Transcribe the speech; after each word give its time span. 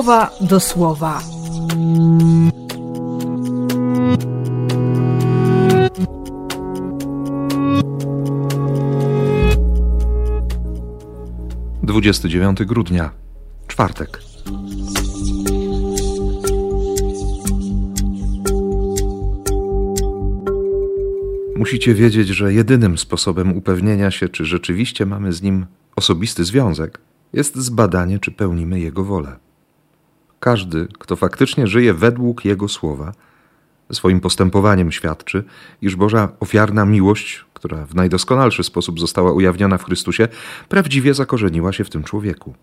słowa 0.00 0.30
do 0.40 0.60
słowa. 0.60 1.22
Dwudziesty 11.82 12.28
dziewiąty 12.28 12.66
grudnia, 12.66 13.10
czwartek. 13.66 14.22
Musicie 21.56 21.94
wiedzieć, 21.94 22.28
że 22.28 22.52
jedynym 22.52 22.98
sposobem 22.98 23.56
upewnienia 23.56 24.10
się, 24.10 24.28
czy 24.28 24.44
rzeczywiście 24.44 25.06
mamy 25.06 25.32
z 25.32 25.42
nim 25.42 25.66
osobisty 25.96 26.44
związek, 26.44 27.00
jest 27.32 27.56
zbadanie, 27.56 28.18
czy 28.18 28.30
pełnimy 28.30 28.80
Jego 28.80 29.04
wolę. 29.04 29.49
Każdy, 30.40 30.88
kto 30.98 31.16
faktycznie 31.16 31.66
żyje 31.66 31.94
według 31.94 32.44
Jego 32.44 32.68
słowa, 32.68 33.12
swoim 33.92 34.20
postępowaniem 34.20 34.92
świadczy, 34.92 35.44
iż 35.82 35.96
Boża 35.96 36.28
ofiarna 36.40 36.86
miłość, 36.86 37.44
która 37.54 37.86
w 37.86 37.94
najdoskonalszy 37.94 38.64
sposób 38.64 39.00
została 39.00 39.32
ujawniona 39.32 39.78
w 39.78 39.84
Chrystusie, 39.84 40.28
prawdziwie 40.68 41.14
zakorzeniła 41.14 41.72
się 41.72 41.84
w 41.84 41.90
tym 41.90 42.04
człowieku. 42.04 42.54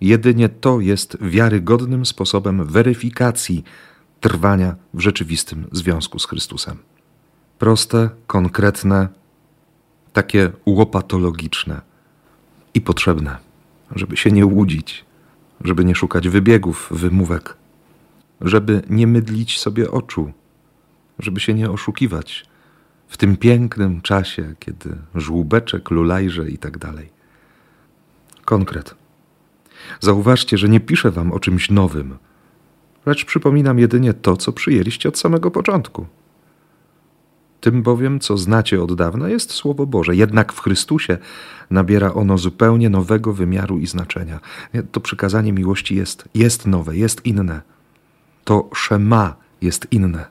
Jedynie 0.00 0.48
to 0.48 0.80
jest 0.80 1.16
wiarygodnym 1.20 2.06
sposobem 2.06 2.64
weryfikacji 2.64 3.64
trwania 4.20 4.76
w 4.94 5.00
rzeczywistym 5.00 5.66
związku 5.72 6.18
z 6.18 6.26
Chrystusem. 6.26 6.76
Proste, 7.58 8.10
konkretne, 8.26 9.08
takie 10.12 10.50
łopatologiczne 10.66 11.80
i 12.74 12.80
potrzebne, 12.80 13.36
żeby 13.94 14.16
się 14.16 14.30
nie 14.30 14.46
łudzić, 14.46 15.05
żeby 15.64 15.84
nie 15.84 15.94
szukać 15.94 16.28
wybiegów, 16.28 16.88
wymówek, 16.90 17.56
żeby 18.40 18.82
nie 18.90 19.06
mydlić 19.06 19.60
sobie 19.60 19.90
oczu, 19.90 20.32
żeby 21.18 21.40
się 21.40 21.54
nie 21.54 21.70
oszukiwać 21.70 22.46
w 23.08 23.16
tym 23.16 23.36
pięknym 23.36 24.00
czasie, 24.00 24.54
kiedy 24.58 24.96
żłóbeczek, 25.14 25.90
lulajże 25.90 26.50
i 26.50 26.58
tak 26.58 26.78
dalej. 26.78 27.10
Konkret. 28.44 28.94
Zauważcie, 30.00 30.58
że 30.58 30.68
nie 30.68 30.80
piszę 30.80 31.10
wam 31.10 31.32
o 31.32 31.40
czymś 31.40 31.70
nowym, 31.70 32.16
lecz 33.06 33.24
przypominam 33.24 33.78
jedynie 33.78 34.14
to, 34.14 34.36
co 34.36 34.52
przyjęliście 34.52 35.08
od 35.08 35.18
samego 35.18 35.50
początku. 35.50 36.06
Tym 37.66 37.82
bowiem, 37.82 38.20
co 38.20 38.36
znacie 38.36 38.82
od 38.82 38.94
dawna, 38.94 39.28
jest 39.28 39.52
Słowo 39.52 39.86
Boże, 39.86 40.16
jednak 40.16 40.52
w 40.52 40.60
Chrystusie 40.60 41.18
nabiera 41.70 42.14
ono 42.14 42.38
zupełnie 42.38 42.90
nowego 42.90 43.32
wymiaru 43.32 43.78
i 43.78 43.86
znaczenia. 43.86 44.40
To 44.92 45.00
przykazanie 45.00 45.52
miłości 45.52 45.96
jest, 45.96 46.28
jest 46.34 46.66
nowe, 46.66 46.96
jest 46.96 47.26
inne. 47.26 47.62
To 48.44 48.70
szema 48.74 49.34
jest 49.62 49.86
inne. 49.90 50.26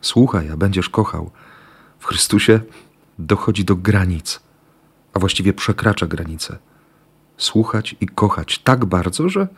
Słuchaj, 0.00 0.50
a 0.50 0.56
będziesz 0.56 0.88
kochał. 0.88 1.30
W 1.98 2.06
Chrystusie 2.06 2.60
dochodzi 3.18 3.64
do 3.64 3.76
granic, 3.76 4.40
a 5.14 5.18
właściwie 5.18 5.52
przekracza 5.52 6.06
granice. 6.06 6.58
Słuchać 7.36 7.96
i 8.00 8.06
kochać 8.06 8.58
tak 8.58 8.84
bardzo, 8.84 9.28
że, 9.28 9.48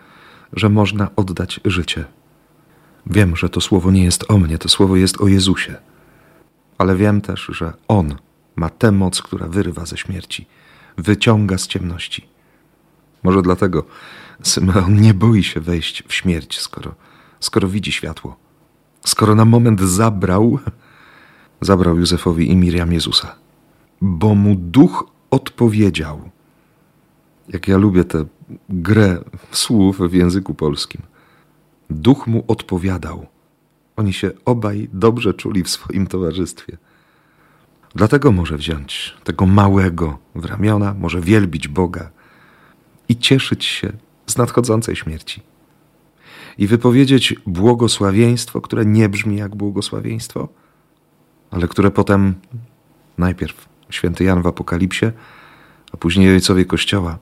że 0.53 0.69
można 0.69 1.11
oddać 1.17 1.61
życie. 1.65 2.05
Wiem, 3.07 3.37
że 3.37 3.49
to 3.49 3.61
słowo 3.61 3.91
nie 3.91 4.05
jest 4.05 4.25
o 4.31 4.39
mnie, 4.39 4.59
to 4.59 4.69
słowo 4.69 4.97
jest 4.97 5.21
o 5.21 5.29
Jezusie 5.29 5.88
ale 6.79 6.97
wiem 6.97 7.21
też, 7.21 7.51
że 7.53 7.73
On 7.89 8.15
ma 8.57 8.71
tę 8.71 8.93
moc, 8.93 9.23
która 9.23 9.47
wyrywa 9.47 9.87
ze 9.87 9.97
śmierci, 9.97 10.47
wyciąga 10.97 11.59
z 11.59 11.67
ciemności. 11.67 12.29
Może 13.23 13.43
dlatego 13.43 13.85
Symeon 14.43 15.01
nie 15.01 15.15
boi 15.15 15.43
się 15.43 15.61
wejść 15.61 16.03
w 16.09 16.15
śmierć, 16.15 16.61
skoro, 16.61 16.95
skoro 17.41 17.69
widzi 17.69 17.93
światło. 17.93 18.37
Skoro 19.05 19.35
na 19.35 19.45
moment 19.45 19.81
zabrał, 19.81 20.59
zabrał 21.61 21.99
Józefowi 21.99 22.51
i 22.51 22.57
Miriam 22.57 22.93
Jezusa, 22.93 23.35
bo 24.01 24.35
mu 24.35 24.55
duch 24.55 25.11
odpowiedział. 25.31 26.31
Jak 27.49 27.69
ja 27.69 27.77
lubię 27.77 28.05
tę 28.05 28.25
grę 28.69 29.19
słów 29.51 29.99
w 29.99 30.15
języku 30.15 30.55
polskim. 30.55 31.03
Duch 31.91 32.27
mu 32.27 32.45
odpowiadał. 32.49 33.27
Oni 33.99 34.13
się 34.13 34.31
obaj 34.45 34.89
dobrze 34.93 35.35
czuli 35.35 35.63
w 35.63 35.71
swoim 35.71 36.07
towarzystwie. 36.07 36.77
Dlatego 37.95 38.33
może 38.33 38.57
wziąć 38.57 39.17
tego 39.25 39.47
małego 39.47 40.19
w 40.35 40.45
ramiona, 40.45 40.95
może 40.95 41.21
wielbić 41.21 41.69
Boga 41.69 42.11
i 43.09 43.17
cieszyć 43.17 43.65
się 43.65 43.93
z 44.27 44.37
nadchodzącej 44.37 44.97
śmierci. 44.97 45.43
I 46.59 46.67
wypowiedzieć 46.67 47.35
błogosławieństwo, 47.47 48.61
które 48.61 48.87
nie 48.87 49.09
brzmi 49.09 49.37
jak 49.37 49.57
błogosławieństwo, 49.57 50.49
ale 51.51 51.69
które 51.69 51.91
potem 51.91 52.35
najpierw 53.19 53.69
święty 53.91 54.25
Jan 54.25 54.43
w 54.43 54.47
Apokalipsie, 54.47 55.07
a 55.93 55.97
później 55.97 56.33
ojcowie 56.33 56.65
Kościoła 56.65 57.19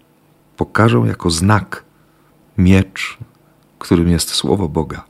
pokażą 0.56 1.04
jako 1.04 1.30
znak 1.30 1.84
miecz, 2.58 3.18
którym 3.78 4.08
jest 4.08 4.30
Słowo 4.30 4.68
Boga 4.68 5.05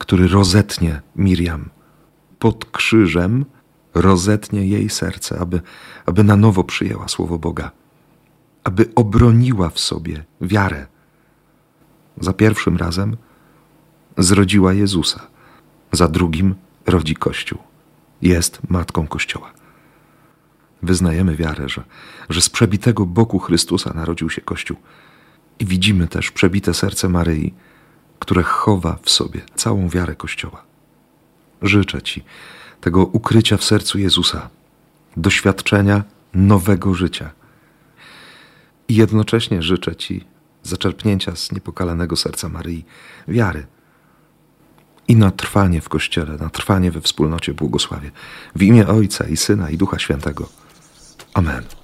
który 0.00 0.28
rozetnie 0.28 1.00
Miriam 1.16 1.68
pod 2.38 2.64
krzyżem, 2.70 3.44
rozetnie 3.94 4.66
jej 4.66 4.90
serce, 4.90 5.38
aby, 5.38 5.60
aby 6.06 6.24
na 6.24 6.36
nowo 6.36 6.64
przyjęła 6.64 7.08
słowo 7.08 7.38
Boga, 7.38 7.70
aby 8.64 8.88
obroniła 8.94 9.70
w 9.70 9.80
sobie 9.80 10.24
wiarę. 10.40 10.86
Za 12.20 12.32
pierwszym 12.32 12.76
razem 12.76 13.16
zrodziła 14.18 14.72
Jezusa, 14.72 15.26
za 15.92 16.08
drugim 16.08 16.54
rodzi 16.86 17.14
Kościół. 17.14 17.58
Jest 18.22 18.60
matką 18.68 19.06
Kościoła. 19.06 19.52
Wyznajemy 20.82 21.36
wiarę, 21.36 21.68
że, 21.68 21.84
że 22.28 22.40
z 22.40 22.50
przebitego 22.50 23.06
boku 23.06 23.38
Chrystusa 23.38 23.92
narodził 23.94 24.30
się 24.30 24.40
Kościół. 24.40 24.76
I 25.58 25.66
widzimy 25.66 26.08
też 26.08 26.30
przebite 26.30 26.74
serce 26.74 27.08
Maryi, 27.08 27.54
które 28.20 28.42
chowa 28.42 28.98
w 29.02 29.10
sobie 29.10 29.40
całą 29.54 29.88
wiarę 29.88 30.14
Kościoła. 30.14 30.62
Życzę 31.62 32.02
Ci 32.02 32.24
tego 32.80 33.06
ukrycia 33.06 33.56
w 33.56 33.64
sercu 33.64 33.98
Jezusa, 33.98 34.48
doświadczenia 35.16 36.04
nowego 36.34 36.94
życia. 36.94 37.30
I 38.88 38.94
jednocześnie 38.94 39.62
życzę 39.62 39.96
Ci 39.96 40.24
zaczerpnięcia 40.62 41.36
z 41.36 41.52
niepokalanego 41.52 42.16
serca 42.16 42.48
Maryi 42.48 42.84
wiary 43.28 43.66
i 45.08 45.16
na 45.16 45.30
trwanie 45.30 45.80
w 45.80 45.88
Kościele, 45.88 46.36
na 46.36 46.50
trwanie 46.50 46.90
we 46.90 47.00
wspólnocie 47.00 47.54
błogosławie. 47.54 48.10
W 48.54 48.62
imię 48.62 48.88
Ojca 48.88 49.28
i 49.28 49.36
Syna 49.36 49.70
i 49.70 49.76
Ducha 49.76 49.98
Świętego. 49.98 50.48
Amen. 51.34 51.79